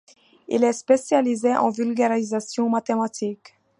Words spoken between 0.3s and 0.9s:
Il est